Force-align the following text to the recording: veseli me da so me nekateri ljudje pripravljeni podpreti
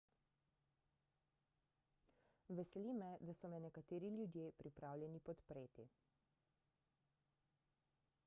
veseli 2.59 2.93
me 3.01 3.09
da 3.27 3.35
so 3.39 3.51
me 3.51 3.59
nekateri 3.65 4.09
ljudje 4.15 4.47
pripravljeni 4.63 5.19
podpreti 5.29 5.85